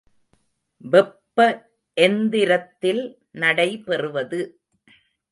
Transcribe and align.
வெப்ப 0.83 1.37
எந்திரத்தில் 1.97 3.03
நடைபெறுவது. 3.33 4.39